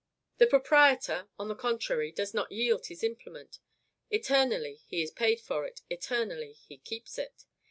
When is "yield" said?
2.51-2.87